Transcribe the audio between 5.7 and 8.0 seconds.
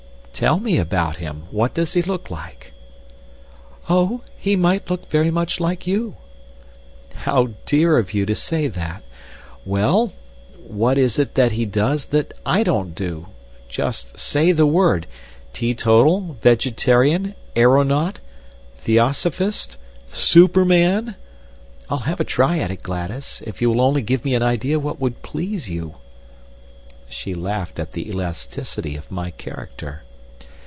you." "How dear